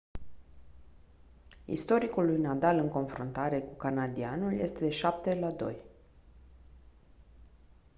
[1.65, 4.87] istoricul lui nadal în confruntare cu canadianul este
[5.23, 5.37] de
[5.77, 5.77] 7-2